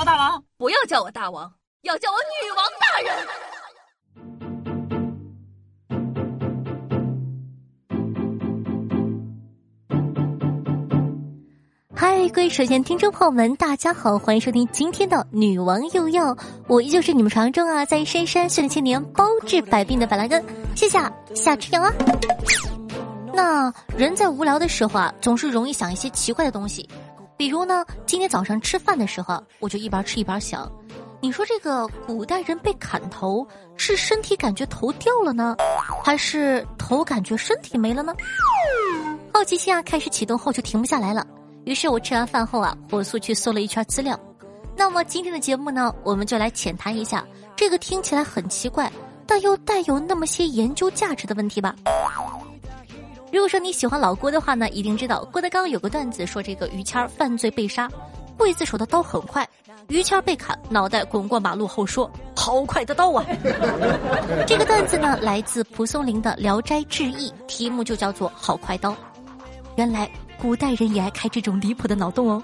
[0.00, 3.14] 我大王，不要叫我大王，要叫我女王大人。
[11.94, 16.34] 嗨，各位首先听众朋友们，大家好，欢迎收听今天的《女王又要》，
[16.66, 20.42] 我依旧是你们传说中啊，在深山训练千年、包治百病的板蓝根，
[20.74, 20.98] 谢谢
[21.34, 21.92] 夏春阳啊。
[23.34, 26.88] 那人在无聊的时候啊，总是容易想一些奇怪的东西，
[27.40, 30.70] 比如呢，今天早上吃饭的时候，我就一边吃一边想，
[31.22, 35.56] 你说这个古代人被砍头是身体感觉头掉了呢，
[36.04, 38.14] 还是头感觉身体没了呢？
[39.32, 41.26] 好奇心啊开始启动后就停不下来了。
[41.64, 44.20] 于是我吃完饭后啊，火速去搜了一圈资料。
[44.76, 47.26] 那么今天的节目呢，我们就来浅谈一下
[47.56, 48.92] 这个听起来很奇怪，
[49.26, 51.74] 但又带有那么些研究价值的问题吧。
[53.32, 57.88] 如果说你喜欢老郭的话呢，一定知道郭德纲有个段子说这个于谦犯罪被杀，
[58.38, 59.48] 刽子手的刀很快，
[59.88, 63.24] 于谦被砍，脑袋滚过马路后说：“好快的刀啊！”
[64.46, 68.90] 这个段子呢，来自蒲松龄的《聊斋志异》，题目就叫做《好快刀》。
[69.76, 70.10] 原来。
[70.40, 72.42] 古代人也爱开这种离谱的脑洞哦。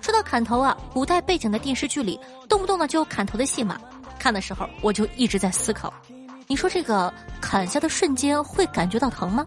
[0.00, 2.18] 说到砍头啊，古代背景的电视剧里
[2.48, 3.78] 动不动呢就有砍头的戏码。
[4.18, 5.92] 看的时候我就一直在思考，
[6.46, 9.44] 你说这个砍下的瞬间会感觉到疼吗？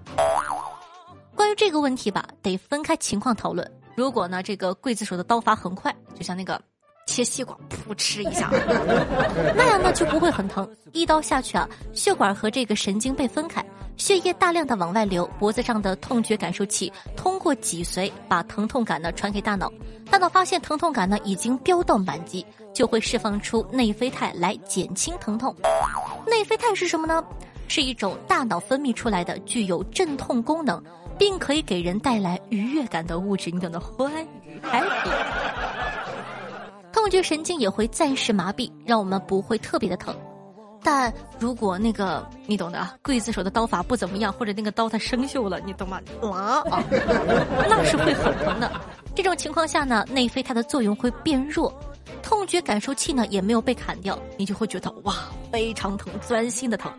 [1.38, 3.71] 关于这个问题吧，得分开情况讨论。
[3.95, 6.59] 如果呢这个刽子手的刀法很快，就像那个
[7.05, 8.49] 切西瓜噗嗤一下，
[9.55, 10.67] 那样呢就不会很疼。
[10.93, 13.63] 一刀下去啊，血管和这个神经被分开。
[13.97, 19.71] 血液大量的往外流，脖子上的痛觉感受器通过脊髓把疼痛感呢传给大脑，
[20.09, 22.43] 大脑发现疼痛感呢已经飙到满级，
[22.73, 25.55] 就会释放出内啡肽来减轻疼痛。
[26.25, 27.23] 内啡肽是什么呢？
[27.69, 30.81] 是一种大脑分泌出来的具有镇痛功能，
[31.17, 33.51] 并可以给人带来愉悦感的物质。
[33.51, 34.11] 你懂得欢
[34.43, 35.09] 愉 happy。
[36.91, 40.15] 痛觉神经也会暂时麻痹，让我们不会特别的疼。
[40.83, 45.99] 但如果那个你懂的啊，刽子手的刀法不怎么样，或者那个刀它生锈了，你懂吗？
[46.21, 46.83] 啊啊，
[47.69, 48.71] 那是会很疼的。
[49.13, 51.73] 这种情况下呢，内啡肽的作用会变弱，
[52.23, 55.13] 痛觉感受器呢也没有被砍掉，你就会觉得哇，
[55.52, 56.92] 非常疼，钻心的疼。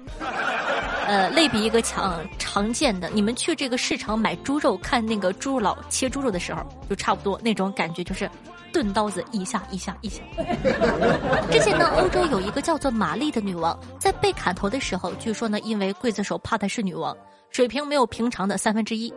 [1.09, 8.31] 呃，类比一个常常见的，你们去这个市场买猪肉，看那个猪肉佬切猪肉的时候，就差不多那种感觉，就是。
[8.71, 10.21] 钝刀子一下一下一下。
[11.51, 17.17] 之前呢，欧洲有一个叫做玛丽的女王，在被砍头的时候，据说呢，因为刽子手怕她是女王，
[17.51, 19.11] 水平没有平常的三分之一，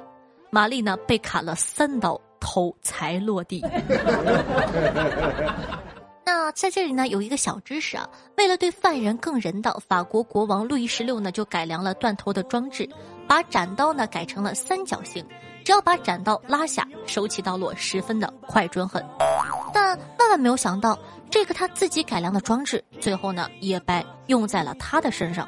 [0.52, 3.62] 玛丽呢被砍了三刀，头才落地。
[6.26, 12.88] 那在这里呢，有一个小知识啊，为了对犯人更人道，法国国王路易十六呢就改良了断头的装置，
[13.28, 15.26] 把斩刀呢改成了三角形。
[15.64, 19.04] 只要把斩刀拉下，手起刀落，十分的快准狠。
[19.74, 20.98] 但万万没有想到，
[21.30, 25.46] 这个他自己改良的装置，最后呢也被用在了他的身上。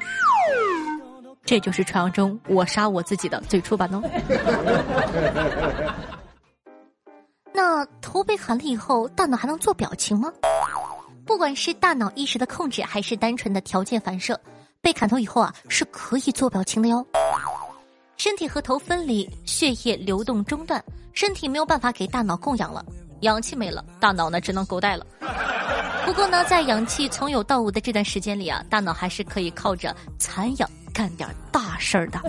[1.44, 4.02] 这就是传说中我杀我自己的最初版哦。
[7.56, 10.32] 那头被砍了以后，大脑还能做表情吗？
[11.24, 14.38] 不管是大脑意识的控制，还是单纯的条件反射，
[14.80, 17.06] 被砍头以后啊，是可以做表情的哟。
[18.16, 20.82] 身体和头分离，血液流动中断，
[21.12, 22.84] 身体没有办法给大脑供氧了，
[23.20, 25.06] 氧气没了，大脑呢只能狗带了。
[26.04, 32.20] 不过呢，在氧气从有到无的这段时间里啊，大脑还是可以靠着残氧干点大事儿的。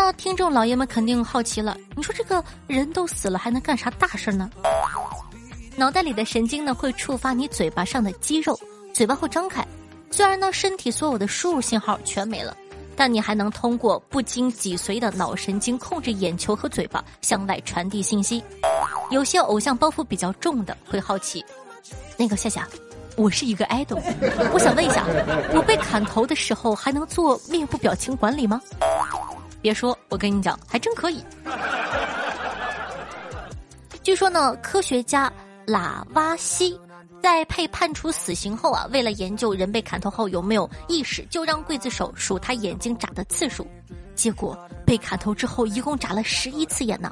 [0.00, 4.48] 那听众老爷们肯定好奇了，你说这个人都死了还能干啥大事呢？
[5.74, 8.56] 脑袋里的神经呢会触发你嘴巴上的肌肉，
[8.94, 9.66] 嘴巴会张开。
[10.08, 12.56] 虽然呢身体所有的输入信号全没了。
[12.94, 18.42] 但你还能通过不经脊髓的脑神经控制眼球和嘴巴向外传递信息。
[19.10, 21.44] 有些偶像包袱比较重的会好奇，
[22.16, 22.68] 那个夏夏，
[23.16, 24.00] 我是一个 idol，
[24.52, 25.04] 我想问一下，
[25.52, 28.60] 我被砍头的时候还能做面部表情管理吗？
[29.60, 31.22] 别说，我跟你讲，还真可以。
[34.02, 35.32] 据说呢，科学家
[35.66, 36.78] 拉瓦西。
[37.20, 43.66] 在被判处死刑后啊，为了研究人被砍头后有没有意识，就让刽子手数他眼睛眨的次数。
[44.14, 44.56] 结果
[44.86, 47.10] 被砍头之后，一共眨了十一次眼呢。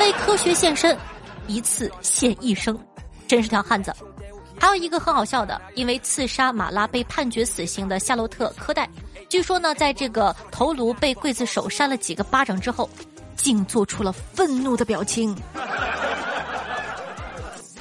[0.00, 0.96] 为科学献身，
[1.46, 2.78] 一次献一生，
[3.28, 3.94] 真是条汉子。
[4.58, 8.88] 还有一个很好笑的，因为刺杀马拉被判决死刑的夏洛特·科代，
[9.28, 12.88] 据说呢，在这个头颅被刽子手扇了几个巴掌之后，
[13.36, 15.36] 竟做出了愤怒的表情。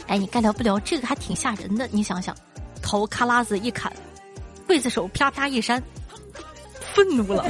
[0.07, 1.87] 哎，你该聊不聊这个还挺吓人的。
[1.91, 2.35] 你想想，
[2.81, 3.91] 头咔啦子一砍，
[4.67, 5.81] 刽子手啪啪一扇，
[6.93, 7.45] 愤怒了。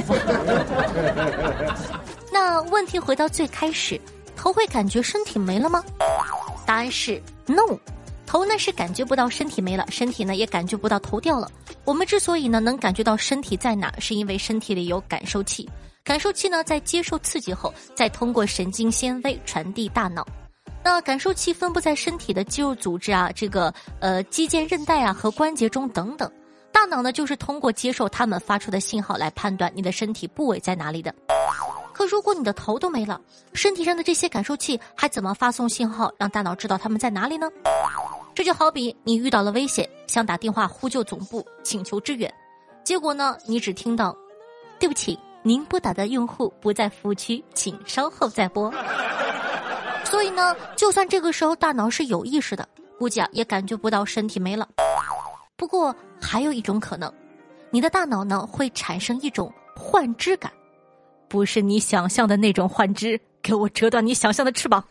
[2.32, 4.00] 那问题回到最开始，
[4.36, 5.82] 头会感觉身体没了吗？
[6.64, 7.76] 答案是 no。
[8.34, 11.48] 头呢是感觉不到身体没了，身体呢也感觉不到头掉了。
[11.84, 15.70] 我们之所以呢能感觉到身体在哪，是因为身体里有感受器。
[16.02, 20.26] 感受器呢在接受刺激后，再通过神经纤维传递大脑。
[20.82, 26.28] 那感受器分布在身体的肌肉组织啊，这个呃肌腱韧带啊和关节中等等。
[26.72, 31.14] 大脑呢就是通过接受它们发出的信号来判断你的身体部位在哪里的。
[31.92, 33.20] 可如果你的头都没了，
[33.52, 37.48] 身体上的这些感受器还怎么发送信号让大脑知道它们在哪里呢？
[38.34, 42.32] 这就好比你遇到了危险，想打电话呼救总部请求支援，
[42.82, 44.14] 结果呢，你只听到
[44.80, 48.74] “对不起，您拨打的用户不在服务区，请稍后再拨”。
[50.02, 54.68] 所以呢，就算这个时候大脑是有意识的，估计啊也感觉不到身体没了。
[55.56, 57.12] 不过还有一种可能，
[57.70, 60.50] 你的大脑呢会产生一种幻肢感，
[61.28, 64.82] 不是你想象的那种幻肢，给我折断你想象的翅膀。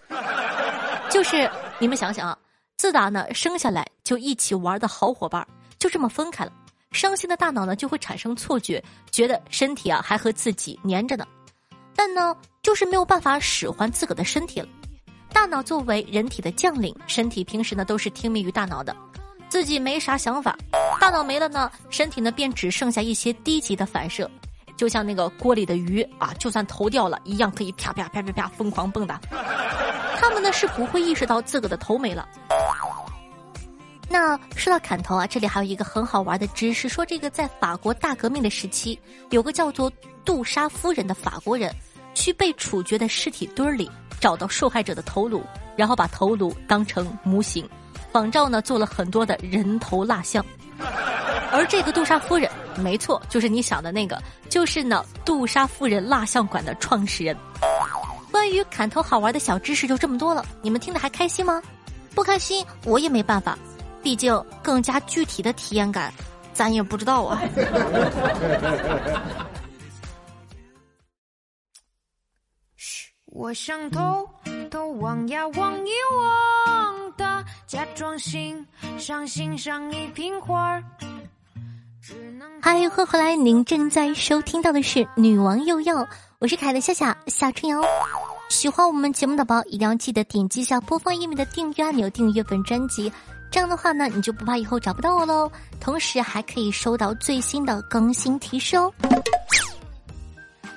[1.10, 2.38] 就是你们想想啊。
[2.78, 5.46] 自打呢生下来就一起玩的好伙伴
[5.80, 6.52] 就这么分开了，
[6.92, 11.26] 伤心的大脑呢就会产生错觉，觉得身体啊还和自己粘着呢，
[11.96, 14.68] 但呢就是没有办法使唤自个的身体了。
[15.32, 18.96] 大脑作为人体的将领，身体平时呢都是听命于大脑的，
[19.50, 20.58] 自己没啥想法，
[21.00, 24.30] 大脑没了呢，身体呢便只剩下一些低级的反射，
[24.78, 29.18] 就像那个锅里的鱼啊，就算头掉了一样可以啪啪啪啪啪疯狂蹦跶。
[30.24, 32.26] 他们呢是不会意识到自个的头没了。
[34.10, 38.98] 那说到砍头啊，这里还有一个很好玩的知识，说这个在法国大革命的时期，
[39.32, 39.92] 有个叫做
[40.24, 41.76] 杜莎夫人的法国人，
[42.14, 45.44] 去被处决的尸体堆里找到受害者的头颅，
[45.76, 47.68] 然后把头颅当成模型，
[48.10, 50.46] 仿照呢做了很多的人头蜡像。
[51.52, 57.36] 而这个杜莎夫人，没错，就是你想的那个，就是呢杜莎夫人蜡像馆的创始人。
[58.34, 61.62] 关于砍头好玩的小知识就这么多了，你们听得还开心吗？
[62.16, 63.56] 不开心我也没办法。
[64.02, 66.12] 毕竟，更加具体的体验感，
[66.52, 67.40] 咱也不知道啊。
[72.76, 74.28] 嘘，我想偷
[74.72, 78.66] 偷望呀望一望他，假装欣
[78.98, 80.84] 赏欣赏一瓶花儿。
[82.62, 83.36] 嗨，欢迎回来！
[83.36, 86.04] 您正在收听到的是《女王又要》，
[86.40, 87.82] 我是凯的夏夏夏春瑶。
[88.54, 93.12] 喜欢我们节目的宝，一定要记得点击一下播放页面的订阅按钮，订阅本专辑。
[93.52, 95.52] 这样的话呢，你就不怕以后找不到我喽。
[95.80, 98.94] 同时还可以收到最新的更新提示哦。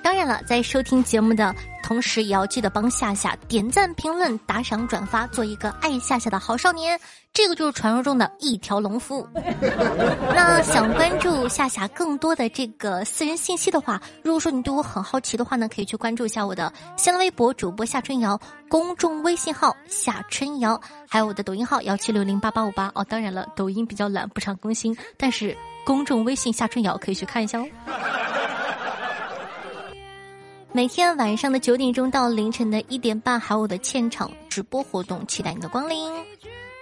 [0.01, 1.55] 当然了，在收听节目的
[1.87, 6.99] 同时，也要记得帮夏夏点赞、评论、打赏、转发，做一个爱夏夏的好少年。
[7.31, 9.25] 这个就是传说中的一条龙服务。
[10.35, 18.37] 那想关注夏夏更多的这个私人信息的话，如果说你对我很好奇的话呢，可以去关注一下我的新浪微博主播夏春瑶，
[18.67, 23.05] 公众微信号夏春瑶，还有我的抖音号幺七六零八八五八哦。
[23.05, 25.55] 当然了，抖音比较懒，不常更新，但是
[25.85, 27.65] 公众微信夏春瑶可以去看一下哦。
[30.73, 36.11] 每天晚上的九点钟到凌晨的一点半，还有我的现场直播活动，期待你的光临。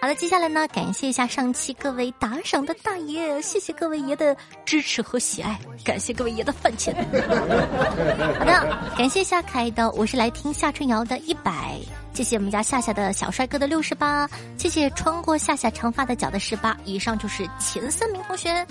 [0.01, 6.93] 好了，接下来呢，感谢一下上期各位打赏的大爷，谢谢各位爷的支持和喜爱，感谢各位爷的饭钱。
[8.37, 11.79] 好的，感谢夏凯的，我是来听夏春瑶的一百，
[12.13, 18.63] 谢谢我们家夏夏的小帅哥的六十八，谢谢穿过夏夏长发的脚的十八，以上就是前三名同学。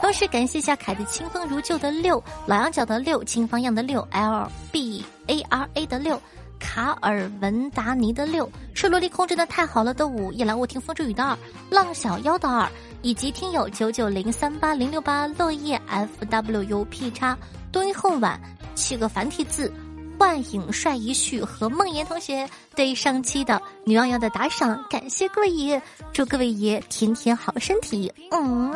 [0.00, 6.20] 同时感谢一下凯的清风如旧的六，老羊角的六，清方样的六，L B A R A 的六。
[6.60, 11.36] 卡尔文达尼的六，是萝莉控制的太好了的五，夜阑卧听风之雨的二，
[11.68, 12.70] 浪小妖的二，
[13.02, 17.36] 以及听友九九零三八零六八落叶 F W U P 叉
[17.72, 18.40] 多音后晚
[18.76, 19.72] 七个繁体字，
[20.18, 28.72] 幻影帅一旭和梦妍同学对上期的女王瑶的打赏，感谢各位爷，祝各位爷天天好身体，嗯。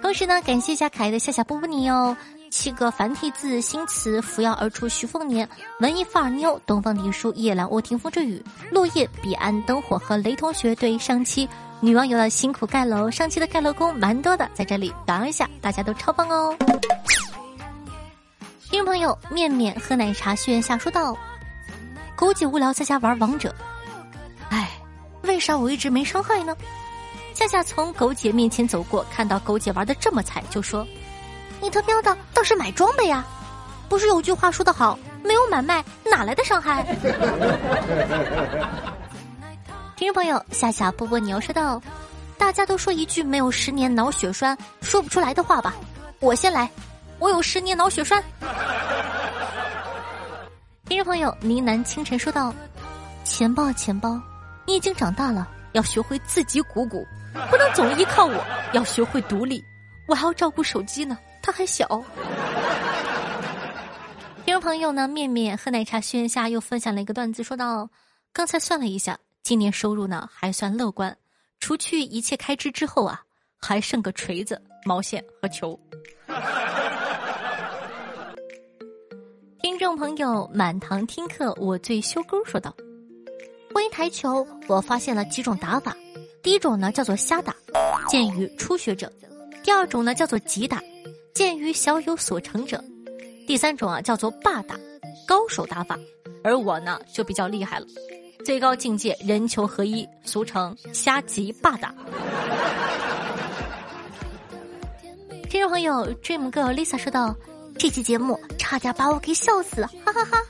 [0.00, 2.16] 同时呢，感谢一下可爱的夏夏波波你哦。
[2.50, 5.48] 七个繁体字新词扶摇而出，徐凤年
[5.80, 11.48] 文艺范儿妞，东方梨树夜阑卧听风之雨，落叶彼岸灯火和雷同学对上期
[11.80, 16.56] 女网友的辛苦盖楼，上期的盖楼工蛮多的，在这里表扬一下，大家都超棒哦！
[18.70, 21.16] 听众朋友，面面喝奶茶轩下说道
[22.16, 23.54] ：“狗姐无聊在家玩王者，
[24.50, 24.70] 哎，
[25.22, 26.56] 为啥我一直没伤害呢？”
[27.34, 30.86] 夏夏从狗姐面前走过，看到狗姐玩的这么菜，就说。
[31.60, 33.24] 你他喵的倒是买装备呀！
[33.88, 36.82] 不是有句话说得好，没有买卖哪来的伤害？
[39.96, 41.82] 听众朋友，夏夏波波牛说道
[42.38, 45.74] ：“大家都说一句没有十年脑血栓说不出来的话吧，
[46.20, 46.70] 我先来，
[47.18, 48.22] 我有十年脑血栓。
[50.86, 52.54] ”听众朋友呢喃清晨说道
[53.24, 54.20] ：“钱包钱包，
[54.66, 57.04] 你已经长大了，要学会自己鼓鼓，
[57.50, 59.64] 不能总依靠我，要学会独立。
[60.06, 61.86] 我还要照顾手机呢，他还小。
[64.44, 67.88] 听众朋友呢，面面喝奶茶轩下又分享了一个段子，说到
[68.32, 71.16] 刚才算了一下，今年收入呢还算乐观，
[71.60, 73.22] 除去一切开支之后啊，
[73.58, 75.78] 还剩个锤子、毛线和球。
[79.60, 82.74] 听众朋友，满堂听课，我最修勾说道。
[83.72, 85.94] 关于台球，我发现了几种打法。
[86.42, 87.54] 第一种呢叫做瞎打，
[88.08, 89.08] 鉴于初学者；
[89.62, 90.82] 第二种呢叫做急打，
[91.38, 92.76] 鉴于小有所成者；
[93.46, 94.74] 第三种啊叫做霸打，
[95.24, 95.96] 高手打法。
[96.42, 97.86] 而我呢就比较厉害了，
[98.44, 101.94] 最高境界人球合一，俗称瞎急霸打。
[105.48, 107.36] 听众朋友，Dream Girl Lisa 说道
[107.78, 110.42] ：“这期节目差点把我给笑死，哈哈哈。”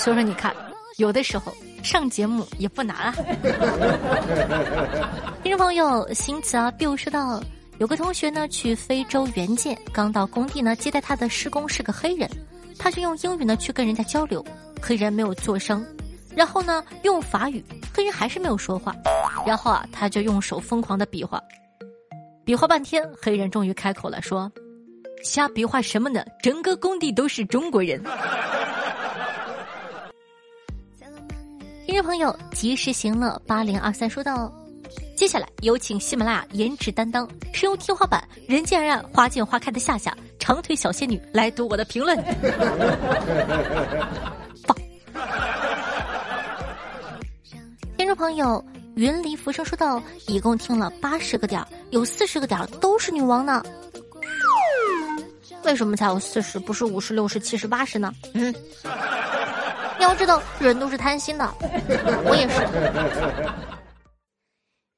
[0.00, 0.56] 所以说你看。
[0.96, 3.14] 有的时候上节目也不难啊。
[5.44, 7.40] 听众朋友，新词啊，比如说到
[7.78, 12.28] 有个同学呢去非洲援建，刚到工地呢接待他的施工是个黑人，
[12.76, 14.44] 他就用英语呢去跟人家交流，
[14.82, 15.86] 黑人没有做声，
[16.34, 18.96] 然后呢用法语，黑人还是没有说话，
[19.46, 21.40] 然后啊他就用手疯狂的比划，
[22.44, 24.50] 比划半天，黑人终于开口了，说
[25.22, 26.24] ：“瞎比划什么呢？
[26.42, 28.02] 整个工地都是中国人。”
[31.86, 34.52] 听众朋友，及时行乐八零二三说道
[35.18, 42.16] ：“接下来有请喜马拉雅颜值担当，使用天花板人见人爱花见花开的夏夏长腿小仙女来读我的评论。
[44.64, 44.78] 棒！
[47.96, 51.60] 听众朋友，云离浮生说道：“一共听了八十个点，
[51.90, 53.60] 有四十个点都是女王呢。
[55.64, 58.14] 为什么才有四十，不是五十、六十、七十、八十呢？
[58.34, 58.54] 嗯。”
[59.98, 61.52] 你要知道，人都是贪心的，
[62.24, 62.64] 我也是。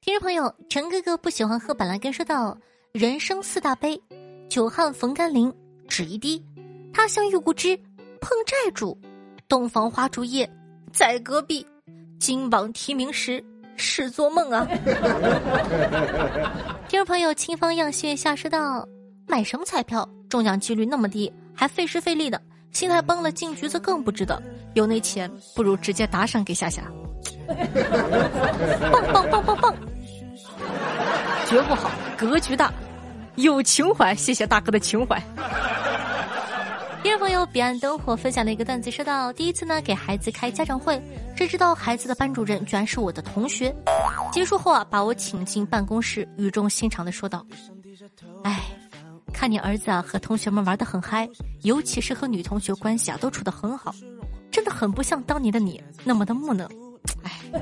[0.03, 2.57] 听众朋友，陈哥哥不喜欢喝板蓝根，说道
[2.91, 4.01] ：“人生四大悲，
[4.49, 5.53] 久旱逢甘霖，
[5.87, 6.41] 只一滴；
[6.91, 7.77] 他乡遇故知，
[8.19, 8.97] 碰债主；
[9.47, 10.49] 洞房花烛夜，
[10.91, 11.63] 在隔壁；
[12.19, 14.65] 金榜题名时，是做梦啊。
[16.89, 18.83] 听众朋友，清风漾雪下说道
[19.29, 22.41] ：“买什么彩票，中奖几率那么低，还费时费力的。”
[22.73, 24.41] 心态崩了，进局子更不值得。
[24.73, 26.91] 有那钱，不如直接打赏给夏夏。
[28.91, 29.75] 棒棒棒棒棒！
[31.45, 32.71] 觉悟好，格局大，
[33.35, 34.15] 有情怀。
[34.15, 35.21] 谢谢大哥的情怀。
[37.03, 41.01] 第二朋友彼岸灯火分享了一个段子，说到第一次呢给孩子开家长会，
[41.35, 43.75] 谁知道孩子的班主任居然是我的同学。
[44.31, 47.45] 结束后啊，把我请进办公室，语重心长的说道
[48.43, 48.59] ：“哎。”
[49.33, 51.27] 看你儿子啊和同学们玩的很嗨，
[51.63, 53.95] 尤其是和女同学关系啊都处得很好，
[54.51, 56.67] 真的很不像当年的你那么的木讷。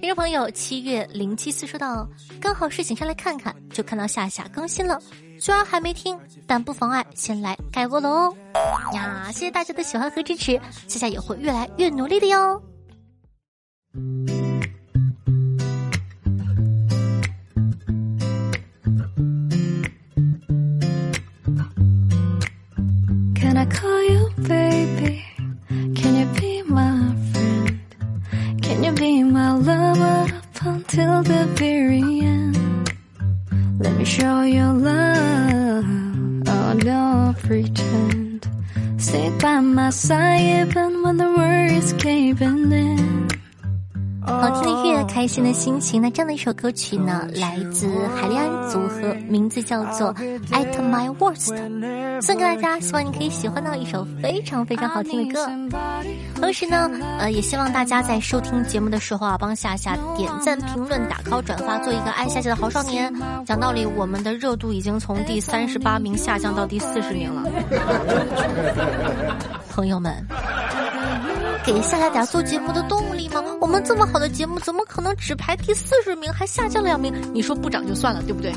[0.00, 2.06] 听众朋友七月零七四说到，
[2.40, 5.00] 刚好睡醒上来看看，就看到夏夏更新了，
[5.40, 6.16] 虽然还没听，
[6.46, 8.32] 但不妨碍先来盖窝了哦。
[8.94, 12.62] 呀，谢谢大家的喜欢和支持，夏夏也会越来越努力的哟。
[44.86, 46.00] 好听的音乐，开心的心情。
[46.00, 50.14] 那这样的一首歌曲呢，来自海利安组合，名字叫做
[50.50, 51.48] 《At My Worst》，
[52.22, 55.50] 送给大家，希望你可以喜欢到一首非常非常好听的歌。
[56.36, 56.88] 同时呢，
[57.18, 63.12] 呃，也希望大家在收听节目的时候啊，帮夏夏点赞、评论、打 call、转发，做一个爱夏夏的好少年。
[63.44, 67.42] 讲道理，我们的热度已经从第三十八名下降到第四十名了，
[69.68, 70.24] 朋友们。
[71.64, 73.42] 给夏夏点做节目的动力吗？
[73.82, 77.12] 这么好的节目，怎么可能只排第四十名，还下降两名？
[77.32, 78.52] 你说不涨就算了，对不对？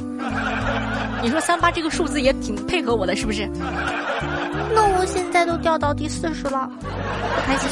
[1.22, 3.48] 你说三八这个数字也挺配合我的，是不是？
[4.74, 7.70] 那我现在都掉到第四十了，不开心。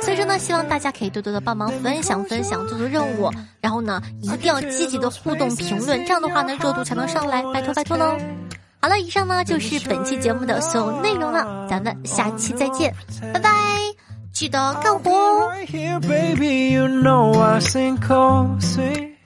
[0.00, 8.16] 所以说呢，希望大家可以多多的帮忙分享分享，做做任务，然后呢，一定要积极的互动评论，这样的话呢，热度才能上来，拜托拜托喽。
[8.80, 12.94] 好了，以上呢就是本期节目的所有内容了，咱们下期再见，
[13.34, 13.69] 拜拜。
[14.31, 15.51] 记得干活哦！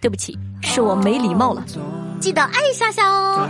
[0.02, 1.64] 对不起，是我没礼貌了。
[2.20, 3.48] 记得爱夏夏哦！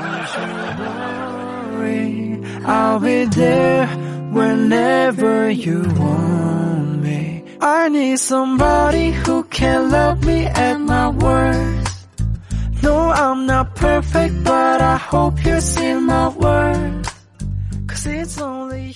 [4.31, 7.43] whenever you want me.
[7.59, 12.05] I need somebody who can love me at my worst.
[12.81, 17.13] No, I'm not perfect, but I hope you see my worth.
[17.88, 18.93] Cause it's only